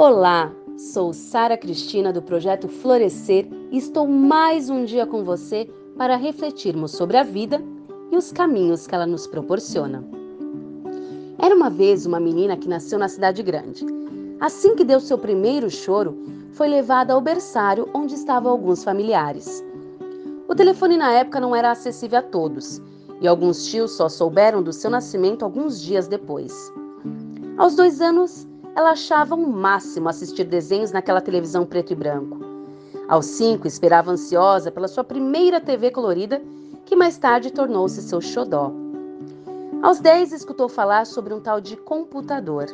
[0.00, 6.16] Olá, sou Sara Cristina do projeto Florescer e estou mais um dia com você para
[6.16, 7.62] refletirmos sobre a vida
[8.10, 10.02] e os caminhos que ela nos proporciona.
[11.38, 13.84] Era uma vez uma menina que nasceu na cidade grande.
[14.40, 16.16] Assim que deu seu primeiro choro,
[16.52, 19.62] foi levada ao berçário onde estavam alguns familiares.
[20.48, 22.80] O telefone na época não era acessível a todos,
[23.20, 26.72] e alguns tios só souberam do seu nascimento alguns dias depois.
[27.58, 32.38] Aos dois anos, ela achava um máximo assistir desenhos naquela televisão preto e branco.
[33.08, 36.40] Aos cinco, esperava ansiosa pela sua primeira TV colorida,
[36.86, 38.72] que mais tarde tornou-se seu xodó.
[39.82, 42.66] Aos dez, escutou falar sobre um tal de computador.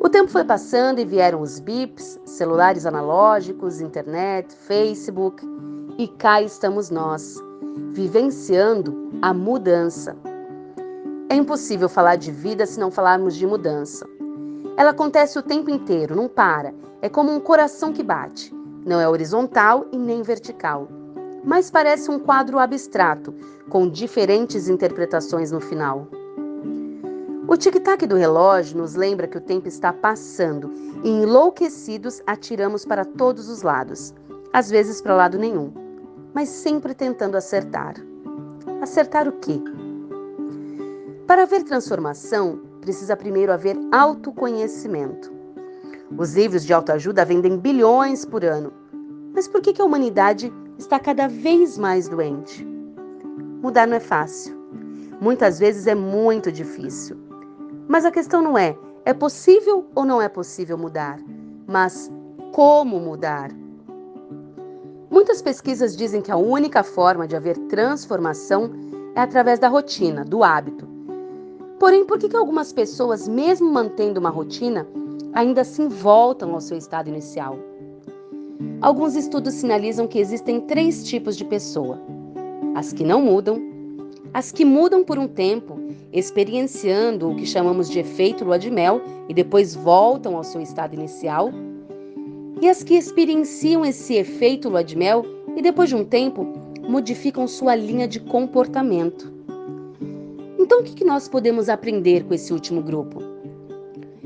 [0.00, 5.44] O tempo foi passando e vieram os bips, celulares analógicos, internet, Facebook,
[5.98, 7.36] e cá estamos nós,
[7.92, 10.16] vivenciando a mudança.
[11.28, 14.06] É impossível falar de vida se não falarmos de mudança.
[14.76, 16.74] Ela acontece o tempo inteiro, não para.
[17.00, 18.52] É como um coração que bate.
[18.84, 20.88] Não é horizontal e nem vertical.
[21.44, 23.32] Mas parece um quadro abstrato,
[23.68, 26.08] com diferentes interpretações no final.
[27.46, 30.72] O tic-tac do relógio nos lembra que o tempo está passando
[31.04, 34.14] e, enlouquecidos, atiramos para todos os lados,
[34.52, 35.70] às vezes para lado nenhum,
[36.32, 37.94] mas sempre tentando acertar.
[38.80, 39.60] Acertar o quê?
[41.26, 45.32] Para haver transformação, precisa primeiro haver autoconhecimento.
[46.18, 48.70] Os livros de autoajuda vendem bilhões por ano.
[49.34, 52.62] Mas por que a humanidade está cada vez mais doente?
[53.62, 54.54] Mudar não é fácil.
[55.18, 57.16] Muitas vezes é muito difícil.
[57.88, 61.18] Mas a questão não é é possível ou não é possível mudar,
[61.66, 62.10] mas
[62.52, 63.50] como mudar.
[65.10, 68.70] Muitas pesquisas dizem que a única forma de haver transformação
[69.14, 70.93] é através da rotina, do hábito.
[71.84, 74.88] Porém, por que, que algumas pessoas, mesmo mantendo uma rotina,
[75.34, 77.58] ainda assim voltam ao seu estado inicial?
[78.80, 82.00] Alguns estudos sinalizam que existem três tipos de pessoa:
[82.74, 83.60] as que não mudam,
[84.32, 85.78] as que mudam por um tempo,
[86.10, 90.94] experienciando o que chamamos de efeito lua de mel e depois voltam ao seu estado
[90.94, 91.50] inicial,
[92.62, 95.22] e as que experienciam esse efeito lua de mel
[95.54, 96.46] e depois de um tempo
[96.88, 99.33] modificam sua linha de comportamento.
[100.64, 103.22] Então, o que nós podemos aprender com esse último grupo?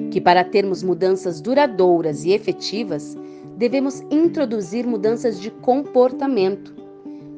[0.09, 3.19] Que para termos mudanças duradouras e efetivas,
[3.57, 6.73] devemos introduzir mudanças de comportamento.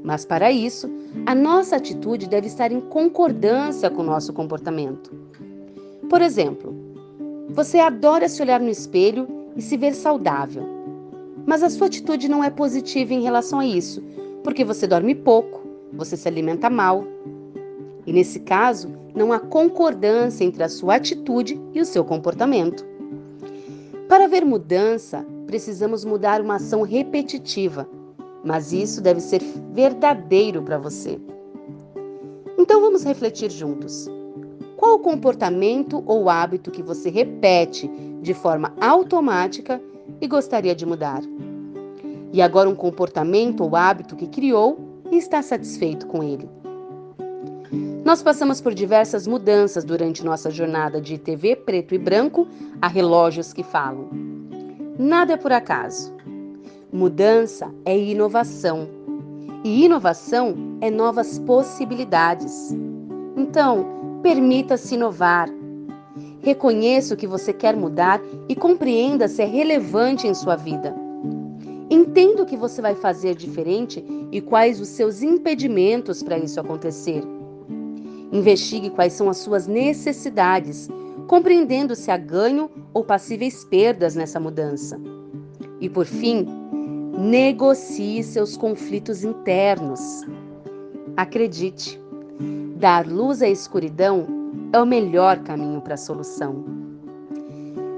[0.05, 0.87] Mas para isso,
[1.25, 5.11] a nossa atitude deve estar em concordância com o nosso comportamento.
[6.11, 6.75] Por exemplo,
[7.49, 10.65] você adora se olhar no espelho e se ver saudável,
[11.47, 14.03] mas a sua atitude não é positiva em relação a isso,
[14.45, 17.03] porque você dorme pouco, você se alimenta mal,
[18.11, 22.85] e nesse caso, não há concordância entre a sua atitude e o seu comportamento.
[24.09, 27.89] Para ver mudança, precisamos mudar uma ação repetitiva,
[28.45, 29.41] mas isso deve ser
[29.73, 31.21] verdadeiro para você.
[32.59, 34.11] Então vamos refletir juntos.
[34.77, 37.89] Qual o comportamento ou hábito que você repete
[38.21, 39.81] de forma automática
[40.21, 41.23] e gostaria de mudar?
[42.33, 44.81] E agora um comportamento ou hábito que criou
[45.13, 46.49] e está satisfeito com ele?
[48.05, 52.49] Nós passamos por diversas mudanças durante nossa jornada de TV preto e branco
[52.81, 54.09] a relógios que falam.
[54.99, 56.13] Nada é por acaso.
[56.91, 58.89] Mudança é inovação.
[59.63, 62.75] E inovação é novas possibilidades.
[63.37, 65.49] Então, permita-se inovar.
[66.41, 68.19] Reconheça o que você quer mudar
[68.49, 70.95] e compreenda se é relevante em sua vida.
[71.91, 77.23] Entenda o que você vai fazer diferente e quais os seus impedimentos para isso acontecer.
[78.33, 80.89] Investigue quais são as suas necessidades,
[81.27, 85.01] compreendendo se há ganho ou passíveis perdas nessa mudança.
[85.81, 86.47] E por fim,
[87.19, 90.25] negocie seus conflitos internos.
[91.17, 92.01] Acredite,
[92.77, 94.27] dar luz à escuridão
[94.73, 96.65] é o melhor caminho para a solução.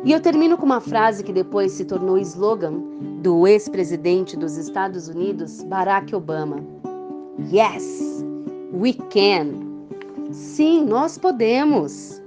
[0.05, 2.83] E eu termino com uma frase que depois se tornou slogan
[3.23, 6.57] do ex-presidente dos Estados Unidos, Barack Obama:
[7.53, 8.25] Yes,
[8.73, 9.72] we can.
[10.33, 12.23] Sim, nós podemos.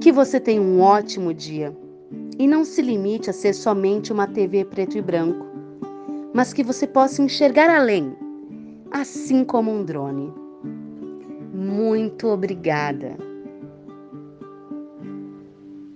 [0.00, 1.76] Que você tenha um ótimo dia
[2.38, 5.44] e não se limite a ser somente uma TV preto e branco,
[6.32, 8.16] mas que você possa enxergar além,
[8.90, 10.32] assim como um drone.
[11.52, 13.29] Muito obrigada.